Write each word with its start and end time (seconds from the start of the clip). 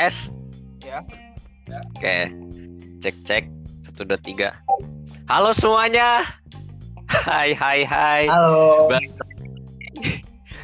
Tes. 0.00 0.32
Ya. 0.80 1.04
Oke. 1.92 2.32
Cek 3.04 3.16
cek. 3.28 3.44
Satu 3.84 4.08
dua 4.08 4.16
tiga. 4.16 4.56
Halo 5.28 5.52
semuanya. 5.52 6.40
Hai 7.04 7.52
hai 7.52 7.84
hai. 7.84 8.24
Halo. 8.24 8.88
Lagi 8.88 9.12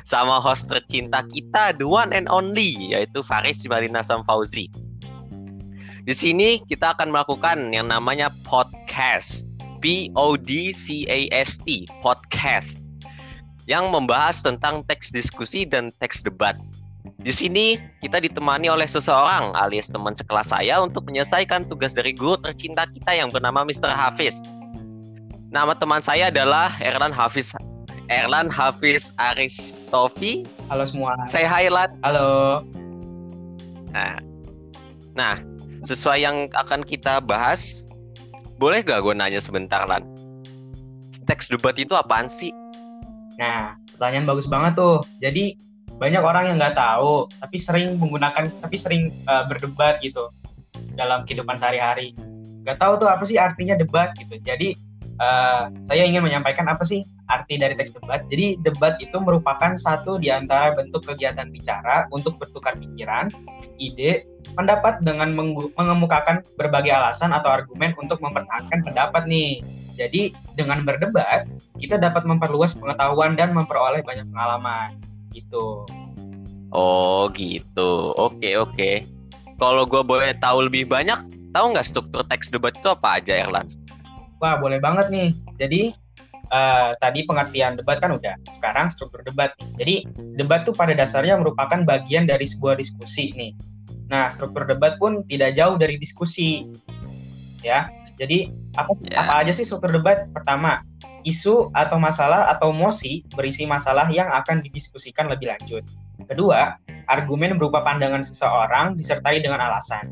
Sama 0.09 0.41
host 0.41 0.73
tercinta 0.73 1.21
kita, 1.29 1.77
the 1.77 1.85
one 1.85 2.17
and 2.17 2.33
only, 2.33 2.81
yaitu 2.97 3.21
Faris 3.21 3.61
Marina 3.69 4.01
Samfauzi. 4.01 4.73
Di 6.09 6.17
sini 6.17 6.65
kita 6.65 6.97
akan 6.97 7.13
melakukan 7.13 7.77
yang 7.77 7.93
namanya 7.93 8.33
podcast. 8.41 9.45
P 9.85 10.09
O 10.17 10.41
D 10.41 10.73
C 10.73 11.05
A 11.13 11.29
S 11.37 11.61
T, 11.61 11.85
podcast. 12.01 12.89
Yang 13.69 13.85
membahas 13.93 14.41
tentang 14.41 14.81
teks 14.89 15.13
diskusi 15.13 15.69
dan 15.69 15.93
teks 16.01 16.25
debat. 16.25 16.57
Di 17.23 17.33
sini 17.35 17.79
kita 18.03 18.19
ditemani 18.23 18.71
oleh 18.71 18.87
seseorang 18.87 19.55
alias 19.55 19.91
teman 19.91 20.15
sekelas 20.15 20.51
saya 20.51 20.83
untuk 20.83 21.07
menyelesaikan 21.07 21.67
tugas 21.67 21.95
dari 21.95 22.15
guru 22.15 22.39
tercinta 22.39 22.87
kita 22.87 23.15
yang 23.15 23.31
bernama 23.31 23.63
Mr. 23.63 23.91
Hafiz. 23.91 24.43
Nama 25.51 25.73
teman 25.79 26.03
saya 26.03 26.29
adalah 26.29 26.75
Erlan 26.83 27.15
Hafiz 27.15 27.55
Erlan 28.07 28.47
Hafiz 28.47 29.11
Aristofi. 29.19 30.47
Halo 30.71 30.87
semua. 30.87 31.19
Saya 31.27 31.51
highlight. 31.51 31.91
Halo. 32.07 32.63
Nah, 33.91 34.23
nah, 35.19 35.35
sesuai 35.83 36.23
yang 36.23 36.47
akan 36.55 36.87
kita 36.87 37.19
bahas, 37.19 37.83
boleh 38.63 38.87
gak 38.87 39.03
gue 39.03 39.15
nanya 39.15 39.43
sebentar, 39.43 39.83
Lan? 39.91 40.07
Teks 41.27 41.51
debat 41.51 41.75
itu 41.75 41.99
apaan 41.99 42.31
sih? 42.31 42.55
Nah, 43.43 43.75
pertanyaan 43.91 44.31
bagus 44.31 44.47
banget 44.47 44.79
tuh. 44.79 45.03
Jadi 45.19 45.59
banyak 45.97 46.21
orang 46.21 46.53
yang 46.53 46.57
nggak 46.61 46.77
tahu, 46.77 47.25
tapi 47.41 47.57
sering 47.57 47.97
menggunakan, 47.97 48.53
tapi 48.61 48.77
sering 48.77 49.13
uh, 49.25 49.49
berdebat 49.49 50.01
gitu 50.05 50.29
dalam 50.93 51.25
kehidupan 51.25 51.57
sehari-hari. 51.57 52.13
Nggak 52.65 52.77
tahu 52.77 53.01
tuh 53.01 53.09
apa 53.09 53.25
sih 53.25 53.41
artinya 53.41 53.73
debat 53.79 54.13
gitu. 54.21 54.37
Jadi 54.45 54.77
uh, 55.17 55.73
saya 55.89 56.03
ingin 56.05 56.21
menyampaikan 56.21 56.69
apa 56.69 56.85
sih 56.85 57.01
arti 57.33 57.57
dari 57.57 57.73
teks 57.75 57.97
debat. 57.97 58.23
Jadi 58.29 58.61
debat 58.61 59.01
itu 59.01 59.17
merupakan 59.17 59.73
satu 59.75 60.21
di 60.21 60.29
antara 60.29 60.77
bentuk 60.77 61.03
kegiatan 61.09 61.49
bicara 61.49 62.05
untuk 62.13 62.37
bertukar 62.37 62.77
pikiran, 62.77 63.33
ide, 63.81 64.29
pendapat 64.53 65.01
dengan 65.01 65.33
mengemukakan 65.75 66.45
berbagai 66.61 66.93
alasan 66.93 67.33
atau 67.33 67.51
argumen 67.51 67.97
untuk 67.97 68.21
mempertahankan 68.21 68.85
pendapat 68.85 69.25
nih. 69.25 69.65
Jadi 69.97 70.37
dengan 70.61 70.85
berdebat 70.85 71.49
kita 71.81 71.97
dapat 71.97 72.29
memperluas 72.29 72.77
pengetahuan 72.77 73.33
dan 73.33 73.57
memperoleh 73.57 74.05
banyak 74.05 74.29
pengalaman 74.29 74.93
gitu. 75.35 75.87
Oh 76.75 77.31
gitu, 77.33 78.13
oke 78.19 78.51
oke. 78.59 78.91
Kalau 79.57 79.89
gue 79.89 80.03
boleh 80.05 80.37
tahu 80.37 80.69
lebih 80.69 80.85
banyak, 80.85 81.17
tahu 81.57 81.73
nggak 81.73 81.87
struktur 81.89 82.21
teks 82.29 82.53
debat 82.53 82.77
itu 82.77 82.93
apa 82.93 83.23
aja 83.23 83.33
Erlan? 83.47 83.65
Wah 84.43 84.61
boleh 84.61 84.77
banget 84.77 85.09
nih. 85.09 85.33
Jadi 85.57 85.97
uh, 86.53 86.93
tadi 87.01 87.25
pengertian 87.25 87.81
debat 87.81 87.97
kan 88.03 88.13
udah. 88.13 88.37
Sekarang 88.53 88.93
struktur 88.93 89.25
debat. 89.25 89.57
Jadi 89.81 90.05
debat 90.37 90.69
tuh 90.69 90.77
pada 90.77 90.93
dasarnya 90.93 91.41
merupakan 91.41 91.83
bagian 91.89 92.29
dari 92.29 92.45
sebuah 92.45 92.77
diskusi 92.77 93.33
nih. 93.33 93.57
Nah 94.13 94.29
struktur 94.29 94.69
debat 94.69 95.01
pun 95.01 95.25
tidak 95.27 95.57
jauh 95.57 95.81
dari 95.81 95.97
diskusi. 95.97 96.69
Ya. 97.65 97.89
Jadi 98.17 98.49
apa 98.81 98.93
yeah. 99.05 99.29
apa 99.29 99.33
aja 99.45 99.53
sih 99.53 99.65
struktur 99.65 99.93
debat? 99.93 100.29
Pertama, 100.33 100.81
isu 101.27 101.75
atau 101.75 101.99
masalah 101.99 102.47
atau 102.55 102.71
mosi 102.71 103.27
berisi 103.35 103.67
masalah 103.67 104.07
yang 104.15 104.31
akan 104.31 104.63
didiskusikan 104.63 105.27
lebih 105.27 105.51
lanjut. 105.51 105.83
Kedua, 106.31 106.79
argumen 107.11 107.59
berupa 107.59 107.83
pandangan 107.83 108.23
seseorang 108.23 108.95
disertai 108.95 109.43
dengan 109.43 109.59
alasan. 109.59 110.09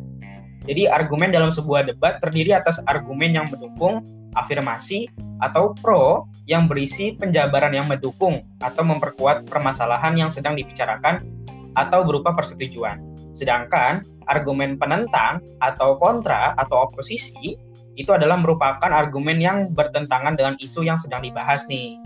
Jadi 0.65 0.91
argumen 0.91 1.31
dalam 1.31 1.53
sebuah 1.55 1.87
debat 1.87 2.19
terdiri 2.19 2.57
atas 2.57 2.81
argumen 2.89 3.37
yang 3.37 3.47
mendukung, 3.53 4.01
afirmasi, 4.35 5.07
atau 5.45 5.77
pro 5.77 6.25
yang 6.49 6.67
berisi 6.67 7.15
penjabaran 7.15 7.77
yang 7.77 7.87
mendukung 7.87 8.43
atau 8.65 8.83
memperkuat 8.83 9.45
permasalahan 9.47 10.17
yang 10.17 10.33
sedang 10.33 10.57
dibicarakan 10.57 11.21
atau 11.77 12.01
berupa 12.03 12.33
persetujuan. 12.33 12.97
Sedangkan 13.37 14.01
argumen 14.31 14.81
penentang 14.81 15.45
atau 15.61 16.01
kontra 16.01 16.57
atau 16.57 16.89
oposisi 16.89 17.59
itu 17.95 18.11
adalah 18.11 18.39
merupakan 18.39 18.91
argumen 18.91 19.39
yang 19.39 19.71
bertentangan 19.71 20.35
dengan 20.35 20.55
isu 20.59 20.83
yang 20.83 20.99
sedang 20.99 21.23
dibahas 21.23 21.67
nih. 21.71 21.99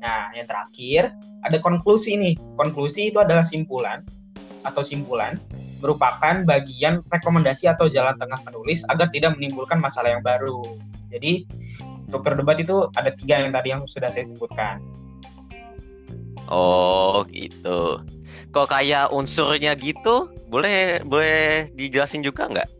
Nah, 0.00 0.32
yang 0.32 0.48
terakhir 0.48 1.12
ada 1.44 1.60
konklusi 1.60 2.16
nih. 2.16 2.34
Konklusi 2.56 3.12
itu 3.12 3.20
adalah 3.20 3.44
simpulan 3.44 4.04
atau 4.64 4.84
simpulan 4.84 5.40
merupakan 5.80 6.44
bagian 6.44 7.00
rekomendasi 7.08 7.68
atau 7.68 7.88
jalan 7.88 8.12
tengah 8.20 8.36
penulis 8.44 8.84
agar 8.92 9.08
tidak 9.08 9.36
menimbulkan 9.36 9.80
masalah 9.80 10.12
yang 10.12 10.24
baru. 10.24 10.60
Jadi 11.08 11.48
struktur 12.08 12.36
debat 12.36 12.60
itu 12.60 12.88
ada 12.96 13.12
tiga 13.16 13.40
yang 13.40 13.52
tadi 13.52 13.72
yang 13.72 13.82
sudah 13.88 14.12
saya 14.12 14.28
sebutkan. 14.28 14.84
Oh 16.50 17.24
gitu. 17.32 18.04
Kok 18.50 18.66
kayak 18.68 19.14
unsurnya 19.14 19.78
gitu, 19.78 20.28
boleh 20.50 21.00
boleh 21.06 21.70
dijelasin 21.78 22.20
juga 22.20 22.50
nggak? 22.50 22.79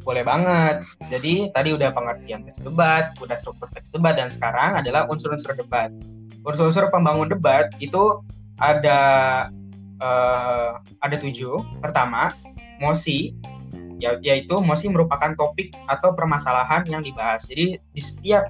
Boleh 0.00 0.24
banget. 0.24 0.84
Jadi 1.12 1.52
tadi 1.52 1.76
udah 1.76 1.92
pengertian 1.92 2.44
teks 2.48 2.60
debat, 2.64 3.12
udah 3.20 3.36
struktur 3.36 3.68
teks 3.76 3.92
debat, 3.92 4.16
dan 4.16 4.32
sekarang 4.32 4.80
adalah 4.80 5.04
unsur-unsur 5.12 5.52
debat. 5.52 5.92
Unsur-unsur 6.44 6.88
pembangun 6.88 7.28
debat 7.28 7.68
itu 7.84 8.24
ada 8.56 9.00
uh, 10.00 10.80
ada 11.04 11.16
tujuh. 11.20 11.60
Pertama, 11.84 12.32
mosi, 12.80 13.36
ya, 14.00 14.16
yaitu 14.24 14.56
mosi 14.64 14.88
merupakan 14.88 15.36
topik 15.36 15.76
atau 15.86 16.16
permasalahan 16.16 16.82
yang 16.88 17.04
dibahas. 17.04 17.44
Jadi 17.44 17.76
di 17.76 18.00
setiap 18.00 18.48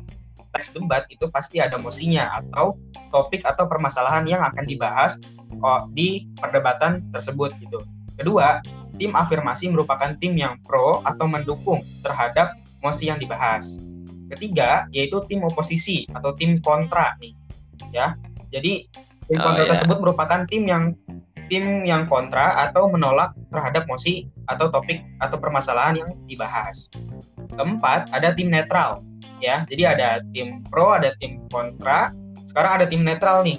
teks 0.55 0.75
debat 0.75 1.07
itu 1.11 1.31
pasti 1.31 1.63
ada 1.63 1.79
mosinya 1.79 2.31
atau 2.43 2.79
topik 3.15 3.43
atau 3.47 3.67
permasalahan 3.71 4.27
yang 4.27 4.43
akan 4.43 4.67
dibahas 4.67 5.19
oh, 5.63 5.87
di 5.95 6.27
perdebatan 6.39 7.07
tersebut 7.15 7.55
gitu. 7.63 7.83
Kedua, 8.19 8.61
tim 9.01 9.17
afirmasi 9.17 9.73
merupakan 9.73 10.13
tim 10.21 10.37
yang 10.37 10.61
pro 10.61 11.01
atau 11.09 11.25
mendukung 11.25 11.81
terhadap 12.05 12.53
mosi 12.85 13.09
yang 13.09 13.17
dibahas. 13.17 13.81
Ketiga, 14.29 14.85
yaitu 14.93 15.19
tim 15.27 15.41
oposisi 15.43 16.05
atau 16.13 16.37
tim 16.37 16.61
kontra 16.61 17.17
nih. 17.19 17.33
Ya. 17.91 18.15
Jadi 18.53 18.87
tim 19.27 19.39
oh, 19.41 19.43
kontra 19.49 19.65
yeah. 19.65 19.71
tersebut 19.73 19.99
merupakan 20.05 20.41
tim 20.47 20.69
yang 20.69 20.93
tim 21.51 21.83
yang 21.83 22.07
kontra 22.07 22.71
atau 22.71 22.87
menolak 22.87 23.35
terhadap 23.51 23.89
mosi 23.91 24.31
atau 24.47 24.71
topik 24.71 25.03
atau 25.19 25.35
permasalahan 25.41 25.99
yang 25.99 26.11
dibahas. 26.31 26.87
Keempat, 27.59 28.07
ada 28.15 28.31
tim 28.31 28.55
netral. 28.55 29.03
Ya, 29.43 29.67
jadi 29.67 29.97
ada 29.97 30.09
tim 30.31 30.63
pro, 30.71 30.95
ada 30.95 31.17
tim 31.19 31.43
kontra. 31.51 32.15
Sekarang 32.47 32.81
ada 32.81 32.87
tim 32.87 33.03
netral 33.03 33.43
nih. 33.43 33.59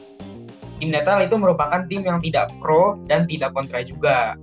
Tim 0.80 0.90
netral 0.90 1.26
itu 1.28 1.36
merupakan 1.36 1.84
tim 1.92 2.08
yang 2.08 2.24
tidak 2.24 2.48
pro 2.64 2.96
dan 3.12 3.28
tidak 3.28 3.52
kontra 3.52 3.84
juga. 3.84 4.40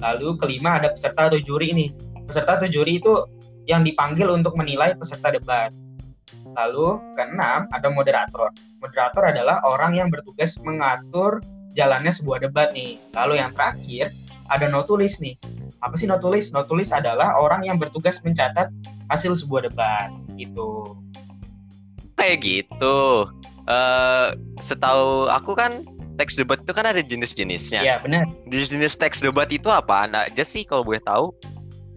Lalu 0.00 0.36
kelima 0.36 0.76
ada 0.80 0.92
peserta 0.92 1.32
atau 1.32 1.40
juri 1.40 1.72
ini. 1.72 1.86
Peserta 2.26 2.60
atau 2.60 2.68
juri 2.68 3.00
itu 3.00 3.24
yang 3.66 3.82
dipanggil 3.82 4.30
untuk 4.30 4.54
menilai 4.54 4.94
peserta 4.94 5.32
debat. 5.32 5.72
Lalu 6.56 7.00
keenam 7.18 7.68
ada 7.72 7.88
moderator. 7.92 8.52
Moderator 8.80 9.22
adalah 9.28 9.60
orang 9.66 9.98
yang 9.98 10.08
bertugas 10.08 10.56
mengatur 10.62 11.44
jalannya 11.76 12.10
sebuah 12.14 12.44
debat 12.48 12.72
nih. 12.72 12.96
Lalu 13.12 13.42
yang 13.42 13.52
terakhir 13.52 14.14
ada 14.48 14.66
notulis 14.70 15.20
nih. 15.20 15.36
Apa 15.84 15.98
sih 16.00 16.08
notulis? 16.08 16.54
Notulis 16.54 16.94
adalah 16.94 17.36
orang 17.36 17.66
yang 17.66 17.76
bertugas 17.76 18.22
mencatat 18.24 18.72
hasil 19.12 19.36
sebuah 19.36 19.68
debat 19.68 20.08
gitu. 20.40 20.96
Kayak 22.16 22.40
gitu. 22.42 23.28
Uh, 23.66 24.32
setahu 24.62 25.26
aku 25.26 25.58
kan 25.58 25.82
teks 26.16 26.34
debat 26.40 26.58
itu 26.60 26.72
kan 26.72 26.84
ada 26.88 27.00
jenis-jenisnya. 27.04 27.80
Iya 27.84 27.96
benar. 28.00 28.24
Jenis 28.48 28.96
teks 28.96 29.20
debat 29.20 29.48
itu 29.52 29.68
apa 29.68 30.08
aja 30.08 30.44
sih 30.44 30.64
kalau 30.64 30.82
boleh 30.82 31.00
tahu? 31.04 31.32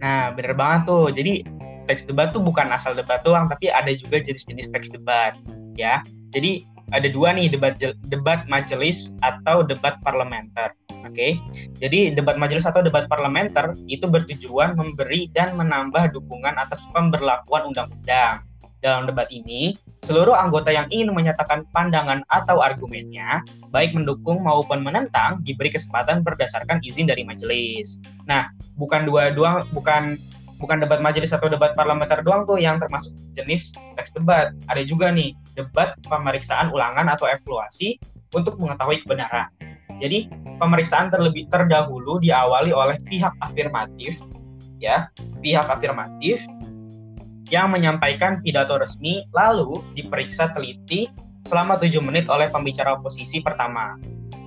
Nah 0.00 0.32
bener 0.36 0.52
banget 0.54 0.88
tuh. 0.88 1.08
Jadi 1.12 1.44
teks 1.88 2.06
debat 2.06 2.30
tuh 2.30 2.44
bukan 2.44 2.70
asal 2.70 2.94
debat 2.94 3.24
doang, 3.26 3.48
tapi 3.48 3.72
ada 3.72 3.90
juga 3.90 4.22
jenis-jenis 4.22 4.70
teks 4.70 4.92
debat. 4.92 5.34
Ya. 5.74 6.04
Jadi 6.30 6.62
ada 6.90 7.06
dua 7.10 7.34
nih 7.34 7.50
debat 7.50 7.78
debat 8.06 8.46
majelis 8.46 9.10
atau 9.24 9.62
debat 9.66 9.98
parlementer. 10.02 10.74
Oke, 11.00 11.16
okay? 11.16 11.32
jadi 11.80 12.12
debat 12.12 12.36
majelis 12.36 12.68
atau 12.68 12.84
debat 12.84 13.08
parlementer 13.08 13.72
itu 13.88 14.04
bertujuan 14.04 14.76
memberi 14.76 15.32
dan 15.32 15.56
menambah 15.56 16.12
dukungan 16.12 16.60
atas 16.60 16.84
pemberlakuan 16.92 17.72
undang-undang. 17.72 18.44
Dalam 18.80 19.04
debat 19.04 19.28
ini, 19.28 19.76
seluruh 20.08 20.32
anggota 20.32 20.72
yang 20.72 20.88
ingin 20.88 21.12
menyatakan 21.12 21.68
pandangan 21.68 22.24
atau 22.32 22.64
argumennya, 22.64 23.44
baik 23.68 23.92
mendukung 23.92 24.40
maupun 24.40 24.80
menentang, 24.80 25.44
diberi 25.44 25.68
kesempatan 25.68 26.24
berdasarkan 26.24 26.80
izin 26.80 27.04
dari 27.04 27.20
majelis. 27.20 28.00
Nah, 28.24 28.48
bukan 28.80 29.04
dua 29.04 29.36
dua 29.36 29.68
bukan 29.76 30.16
bukan 30.60 30.80
debat 30.80 31.00
majelis 31.04 31.32
atau 31.32 31.48
debat 31.48 31.76
parlementer 31.76 32.24
doang 32.24 32.48
tuh 32.48 32.56
yang 32.56 32.80
termasuk 32.80 33.12
jenis 33.36 33.76
teks 34.00 34.16
debat. 34.16 34.56
Ada 34.72 34.88
juga 34.88 35.12
nih 35.12 35.36
debat 35.60 35.96
pemeriksaan 36.08 36.72
ulangan 36.72 37.08
atau 37.12 37.28
evaluasi 37.28 38.00
untuk 38.32 38.56
mengetahui 38.56 39.04
kebenaran. 39.04 39.52
Jadi 40.00 40.32
pemeriksaan 40.56 41.12
terlebih 41.12 41.52
terdahulu 41.52 42.16
diawali 42.24 42.72
oleh 42.72 42.96
pihak 43.04 43.36
afirmatif, 43.44 44.24
ya, 44.80 45.12
pihak 45.44 45.68
afirmatif 45.68 46.40
yang 47.50 47.74
menyampaikan 47.74 48.38
pidato 48.40 48.78
resmi, 48.78 49.26
lalu 49.34 49.82
diperiksa 49.98 50.54
teliti 50.54 51.10
selama 51.44 51.76
tujuh 51.82 52.00
menit 52.00 52.30
oleh 52.30 52.48
pembicara 52.48 52.96
oposisi 52.96 53.42
pertama. 53.42 53.98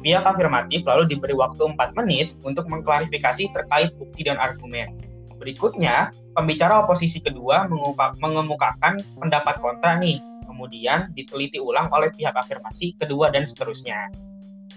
Pihak 0.04 0.24
afirmatif 0.24 0.84
lalu 0.84 1.16
diberi 1.16 1.36
waktu 1.36 1.64
4 1.64 2.00
menit 2.00 2.36
untuk 2.44 2.68
mengklarifikasi 2.68 3.52
terkait 3.56 3.96
bukti 3.96 4.28
dan 4.28 4.36
argumen. 4.40 5.00
Berikutnya, 5.40 6.12
pembicara 6.36 6.84
oposisi 6.84 7.20
kedua 7.20 7.68
mengemukakan 8.20 9.00
pendapat 9.20 9.60
kontra 9.60 10.00
nih, 10.00 10.20
kemudian 10.48 11.12
diteliti 11.16 11.60
ulang 11.60 11.92
oleh 11.92 12.12
pihak 12.16 12.36
afirmasi 12.36 12.96
kedua 13.00 13.32
dan 13.32 13.44
seterusnya. 13.44 14.12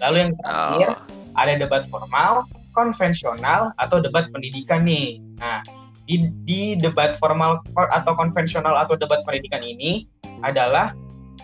Lalu 0.03 0.15
yang 0.27 0.31
terakhir, 0.43 0.89
oh. 0.95 0.99
ada 1.39 1.53
debat 1.55 1.83
formal, 1.87 2.43
konvensional, 2.75 3.71
atau 3.79 4.03
debat 4.03 4.27
pendidikan 4.31 4.83
nih. 4.83 5.23
Nah, 5.39 5.63
di, 6.07 6.31
di 6.47 6.61
debat 6.79 7.19
formal 7.19 7.59
atau 7.75 8.15
konvensional 8.15 8.73
atau 8.79 8.95
debat 8.95 9.21
pendidikan 9.27 9.61
ini 9.61 10.07
adalah 10.41 10.95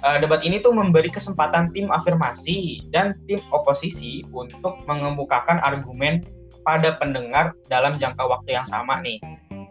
uh, 0.08 0.18
debat 0.18 0.42
ini 0.42 0.64
tuh 0.64 0.72
memberi 0.72 1.12
kesempatan 1.12 1.70
tim 1.76 1.92
afirmasi 1.92 2.88
dan 2.96 3.20
tim 3.28 3.44
oposisi 3.52 4.24
untuk 4.32 4.80
mengemukakan 4.88 5.60
argumen 5.62 6.24
pada 6.64 6.96
pendengar 6.96 7.52
dalam 7.68 8.00
jangka 8.00 8.24
waktu 8.24 8.56
yang 8.56 8.68
sama 8.68 9.04
nih. 9.04 9.20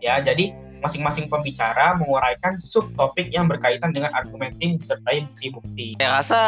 Ya, 0.04 0.20
jadi 0.20 0.52
masing-masing 0.82 1.30
pembicara 1.30 1.94
menguraikan 1.96 2.58
subtopik 2.58 3.30
yang 3.30 3.46
berkaitan 3.46 3.94
dengan 3.94 4.12
argumen 4.12 4.52
tim 4.58 4.76
disertai 4.76 5.24
bukti-bukti. 5.30 5.96
Saya 5.96 6.10
rasa 6.20 6.40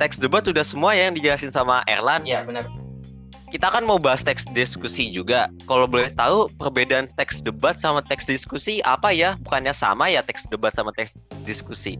teks 0.00 0.22
debat 0.22 0.46
sudah 0.46 0.64
semua 0.64 0.94
ya 0.96 1.10
yang 1.10 1.18
dijelasin 1.18 1.50
sama 1.50 1.82
Erlan. 1.90 2.22
Ya, 2.24 2.46
benar. 2.46 2.70
Kita 3.54 3.70
kan 3.70 3.86
mau 3.86 4.02
bahas 4.02 4.26
teks 4.26 4.50
diskusi 4.50 5.14
juga. 5.14 5.46
Kalau 5.70 5.86
boleh 5.86 6.10
tahu 6.10 6.50
perbedaan 6.58 7.06
teks 7.14 7.38
debat 7.38 7.78
sama 7.78 8.02
teks 8.02 8.26
diskusi 8.26 8.82
apa 8.82 9.14
ya? 9.14 9.38
Bukannya 9.46 9.70
sama 9.70 10.10
ya 10.10 10.26
teks 10.26 10.50
debat 10.50 10.74
sama 10.74 10.90
teks 10.90 11.14
diskusi? 11.46 11.94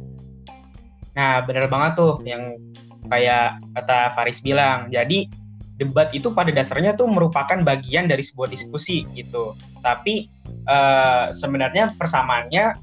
Nah, 1.15 1.47
benar 1.47 1.71
banget 1.71 1.95
tuh 1.95 2.19
yang 2.27 2.59
kayak 3.07 3.63
kata 3.71 4.19
Faris 4.19 4.43
bilang. 4.43 4.91
Jadi 4.91 5.31
debat 5.79 6.11
itu 6.11 6.35
pada 6.35 6.51
dasarnya 6.51 6.99
tuh 6.99 7.07
merupakan 7.07 7.63
bagian 7.63 8.11
dari 8.11 8.27
sebuah 8.27 8.51
diskusi 8.51 9.07
gitu. 9.15 9.55
Tapi 9.79 10.27
uh, 10.67 11.31
sebenarnya 11.31 11.95
persamaannya 11.95 12.75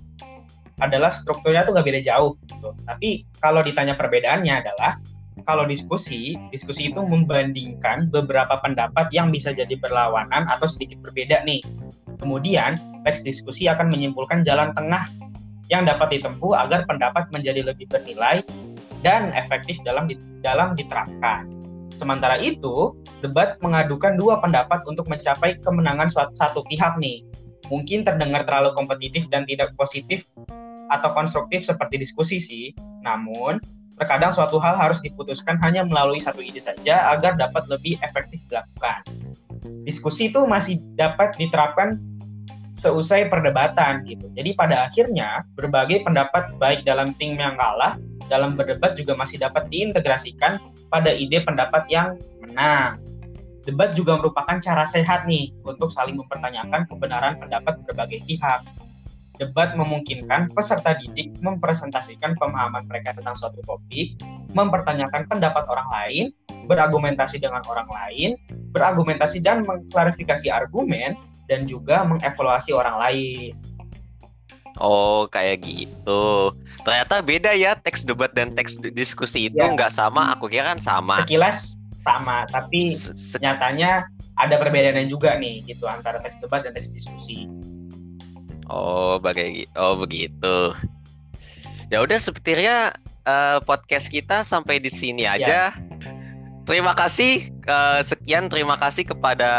adalah 0.80 1.12
strukturnya 1.12 1.68
tuh 1.68 1.76
nggak 1.76 1.88
beda 1.92 2.02
jauh 2.08 2.40
gitu. 2.48 2.72
Tapi 2.88 3.28
kalau 3.44 3.60
ditanya 3.68 4.00
perbedaannya 4.00 4.64
adalah 4.64 4.96
kalau 5.46 5.66
diskusi, 5.66 6.38
diskusi 6.50 6.90
itu 6.94 7.02
membandingkan 7.02 8.10
beberapa 8.10 8.60
pendapat 8.62 9.10
yang 9.14 9.30
bisa 9.30 9.52
jadi 9.52 9.74
berlawanan 9.78 10.48
atau 10.50 10.68
sedikit 10.68 11.02
berbeda 11.06 11.44
nih. 11.46 11.62
Kemudian, 12.22 12.78
teks 13.04 13.26
diskusi 13.26 13.66
akan 13.66 13.90
menyimpulkan 13.90 14.46
jalan 14.46 14.72
tengah 14.78 15.10
yang 15.74 15.88
dapat 15.88 16.20
ditempuh 16.20 16.54
agar 16.54 16.86
pendapat 16.86 17.32
menjadi 17.32 17.66
lebih 17.66 17.88
bernilai 17.90 18.46
dan 19.02 19.34
efektif 19.34 19.82
dalam 19.82 20.06
dalam 20.46 20.78
diterapkan. 20.78 21.50
Sementara 21.96 22.40
itu, 22.40 22.96
debat 23.20 23.60
mengadukan 23.60 24.16
dua 24.16 24.40
pendapat 24.40 24.84
untuk 24.88 25.08
mencapai 25.12 25.60
kemenangan 25.60 26.08
suatu 26.08 26.34
satu 26.38 26.62
pihak 26.68 26.96
nih. 27.00 27.26
Mungkin 27.68 28.04
terdengar 28.04 28.44
terlalu 28.44 28.76
kompetitif 28.76 29.28
dan 29.32 29.48
tidak 29.48 29.72
positif 29.80 30.28
atau 30.92 31.10
konstruktif 31.16 31.64
seperti 31.64 32.04
diskusi 32.04 32.38
sih. 32.40 32.66
Namun, 33.04 33.64
terkadang 34.02 34.34
suatu 34.34 34.58
hal 34.58 34.74
harus 34.74 34.98
diputuskan 35.06 35.62
hanya 35.62 35.86
melalui 35.86 36.18
satu 36.18 36.42
ide 36.42 36.58
saja 36.58 37.14
agar 37.14 37.38
dapat 37.38 37.70
lebih 37.70 38.02
efektif 38.02 38.42
dilakukan. 38.50 39.06
Diskusi 39.86 40.34
itu 40.34 40.42
masih 40.50 40.82
dapat 40.98 41.38
diterapkan 41.38 42.02
seusai 42.74 43.30
perdebatan 43.30 44.02
gitu. 44.10 44.26
Jadi 44.34 44.58
pada 44.58 44.90
akhirnya 44.90 45.46
berbagai 45.54 46.02
pendapat 46.02 46.50
baik 46.58 46.82
dalam 46.82 47.14
tim 47.22 47.38
yang 47.38 47.54
kalah 47.62 48.02
dalam 48.26 48.58
berdebat 48.58 48.98
juga 48.98 49.14
masih 49.14 49.38
dapat 49.38 49.70
diintegrasikan 49.70 50.58
pada 50.90 51.14
ide 51.14 51.44
pendapat 51.46 51.86
yang 51.92 52.18
menang. 52.42 52.98
Debat 53.62 53.94
juga 53.94 54.18
merupakan 54.18 54.58
cara 54.58 54.90
sehat 54.90 55.30
nih 55.30 55.54
untuk 55.62 55.94
saling 55.94 56.18
mempertanyakan 56.18 56.90
kebenaran 56.90 57.38
pendapat 57.38 57.78
berbagai 57.86 58.26
pihak. 58.26 58.66
Debat 59.42 59.74
memungkinkan 59.74 60.54
peserta 60.54 60.94
didik 61.02 61.34
mempresentasikan 61.42 62.38
pemahaman 62.38 62.86
mereka 62.86 63.18
tentang 63.18 63.34
suatu 63.34 63.58
topik, 63.66 64.22
mempertanyakan 64.54 65.26
pendapat 65.26 65.66
orang 65.66 65.90
lain, 65.90 66.26
berargumentasi 66.70 67.42
dengan 67.42 67.66
orang 67.66 67.90
lain, 67.90 68.38
berargumentasi 68.70 69.42
dan 69.42 69.66
mengklarifikasi 69.66 70.46
argumen, 70.54 71.18
dan 71.50 71.66
juga 71.66 72.06
mengevaluasi 72.06 72.70
orang 72.70 73.02
lain. 73.02 73.58
Oh, 74.78 75.26
kayak 75.26 75.66
gitu. 75.66 76.54
Ternyata 76.86 77.26
beda 77.26 77.58
ya 77.58 77.74
teks 77.74 78.06
debat 78.06 78.30
dan 78.38 78.54
teks 78.54 78.78
diskusi 78.94 79.50
itu 79.50 79.58
ya. 79.58 79.74
nggak 79.74 79.90
sama. 79.90 80.38
Aku 80.38 80.46
kira 80.46 80.78
kan 80.78 80.80
sama. 80.80 81.26
Sekilas 81.26 81.74
sama, 82.06 82.46
tapi 82.46 82.94
Se 82.94 83.42
nyatanya 83.42 84.06
ada 84.38 84.56
perbedaannya 84.58 85.10
juga 85.10 85.34
nih 85.36 85.66
gitu 85.66 85.90
antara 85.90 86.22
teks 86.22 86.38
debat 86.40 86.62
dan 86.62 86.78
teks 86.78 86.94
diskusi. 86.94 87.50
Oh, 88.70 89.18
bagai 89.18 89.66
oh 89.80 89.98
begitu. 89.98 90.76
Ya 91.92 92.00
udah 92.00 92.20
sepertinya 92.22 92.96
uh, 93.28 93.60
podcast 93.64 94.08
kita 94.08 94.46
sampai 94.46 94.80
di 94.80 94.92
sini 94.92 95.26
ya. 95.26 95.36
aja. 95.38 95.46
Ya. 95.48 95.66
Terima 96.66 96.94
kasih 96.94 97.50
uh, 97.68 98.00
sekian 98.00 98.48
terima 98.48 98.78
kasih 98.78 99.04
kepada 99.04 99.52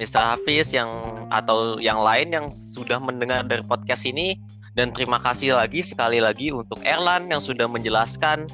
Mr. 0.00 0.34
Hafiz 0.34 0.72
yang 0.72 0.88
atau 1.28 1.78
yang 1.78 2.00
lain 2.00 2.32
yang 2.32 2.46
sudah 2.50 2.98
mendengar 2.98 3.44
dari 3.44 3.62
podcast 3.62 4.08
ini 4.08 4.40
dan 4.72 4.90
terima 4.90 5.20
kasih 5.20 5.52
lagi 5.52 5.84
sekali 5.84 6.18
lagi 6.18 6.48
untuk 6.48 6.80
Erlan 6.82 7.28
yang 7.28 7.44
sudah 7.44 7.68
menjelaskan 7.68 8.48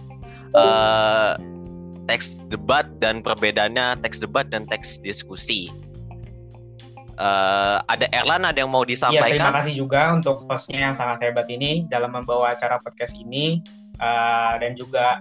uh, 0.53 1.39
teks 2.11 2.49
debat 2.51 2.89
dan 2.99 3.23
perbedaannya 3.23 4.03
teks 4.03 4.19
debat 4.19 4.51
dan 4.51 4.67
teks 4.67 4.99
diskusi. 4.99 5.71
Uh, 7.19 7.83
ada 7.91 8.07
Erlan 8.15 8.47
ada 8.47 8.63
yang 8.63 8.71
mau 8.71 8.87
disampaikan? 8.87 9.35
Ya, 9.35 9.43
terima 9.43 9.59
kasih 9.59 9.75
juga 9.75 10.15
untuk 10.15 10.39
hostnya 10.47 10.87
yang 10.87 10.95
sangat 10.95 11.19
hebat 11.27 11.51
ini 11.51 11.83
dalam 11.91 12.15
membawa 12.15 12.55
acara 12.55 12.79
podcast 12.79 13.19
ini 13.19 13.59
uh, 13.99 14.55
dan 14.63 14.79
juga 14.79 15.19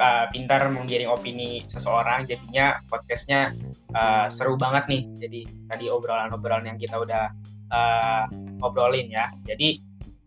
uh, 0.00 0.24
pintar 0.30 0.68
menggiring 0.68 1.10
opini 1.10 1.64
seseorang 1.66 2.28
jadinya 2.28 2.80
podcastnya 2.88 3.52
uh, 3.96 4.28
seru 4.30 4.54
banget 4.56 4.84
nih 4.88 5.02
jadi 5.18 5.40
tadi 5.72 5.84
obrolan-obrolan 5.90 6.64
yang 6.68 6.78
kita 6.78 6.96
udah 7.00 7.32
uh, 7.72 8.24
obrolin 8.62 9.08
ya 9.10 9.32
jadi 9.44 9.80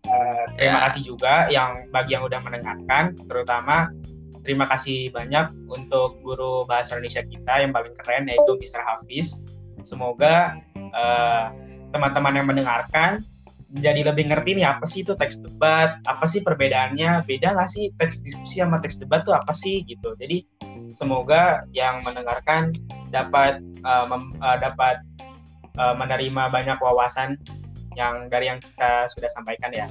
uh, 0.10 0.46
terima 0.58 0.78
yeah. 0.78 0.84
kasih 0.90 1.02
juga 1.06 1.34
yang 1.50 1.88
bagi 1.94 2.18
yang 2.18 2.26
udah 2.26 2.40
mendengarkan 2.42 3.16
terutama 3.30 3.90
terima 4.42 4.66
kasih 4.72 5.14
banyak 5.14 5.52
untuk 5.70 6.18
guru 6.24 6.66
bahasa 6.66 6.98
Indonesia 6.98 7.24
kita 7.26 7.54
yang 7.62 7.72
paling 7.76 7.94
keren 8.04 8.26
yaitu 8.30 8.52
Mr. 8.58 8.82
Hafiz 8.82 9.40
semoga 9.86 10.60
teman-teman 11.94 12.34
uh, 12.34 12.38
yang 12.38 12.48
mendengarkan 12.48 13.12
jadi 13.70 14.02
lebih 14.02 14.34
ngerti 14.34 14.58
nih 14.58 14.66
apa 14.66 14.90
sih 14.90 15.06
itu 15.06 15.14
teks 15.14 15.46
debat, 15.46 16.02
apa 16.10 16.26
sih 16.26 16.42
perbedaannya, 16.42 17.22
beda 17.30 17.54
nggak 17.54 17.70
sih 17.70 17.94
teks 18.02 18.26
diskusi 18.26 18.58
sama 18.58 18.82
teks 18.82 18.98
debat 18.98 19.22
tuh 19.22 19.38
apa 19.38 19.54
sih 19.54 19.86
gitu. 19.86 20.18
Jadi 20.18 20.42
semoga 20.90 21.62
yang 21.70 22.02
mendengarkan 22.02 22.74
dapat 23.14 23.62
uh, 23.86 24.10
mem, 24.10 24.34
uh, 24.42 24.58
dapat 24.58 25.06
uh, 25.78 25.94
menerima 25.94 26.50
banyak 26.50 26.82
wawasan 26.82 27.38
yang 27.94 28.26
dari 28.34 28.50
yang 28.50 28.58
kita 28.58 29.06
sudah 29.14 29.30
sampaikan 29.30 29.70
ya. 29.70 29.86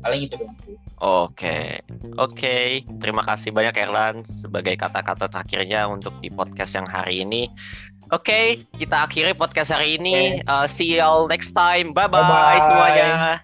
Paling 0.00 0.30
itu 0.30 0.38
dong. 0.38 0.54
Oke, 1.02 1.82
oke. 2.16 2.56
Terima 3.02 3.20
kasih 3.26 3.52
banyak 3.52 3.74
Erlan 3.76 4.24
sebagai 4.24 4.72
kata-kata 4.78 5.28
terakhirnya 5.28 5.90
untuk 5.90 6.16
di 6.24 6.32
podcast 6.32 6.78
yang 6.78 6.88
hari 6.88 7.20
ini. 7.26 7.52
Oke, 8.10 8.26
okay, 8.26 8.46
kita 8.74 9.06
akhiri 9.06 9.38
podcast 9.38 9.70
hari 9.70 9.94
ini. 9.94 10.42
Okay. 10.42 10.50
Uh, 10.50 10.66
see 10.66 10.90
you 10.90 10.98
all 10.98 11.30
next 11.30 11.54
time. 11.54 11.94
Bye 11.94 12.10
bye 12.10 12.58
semuanya. 12.58 13.38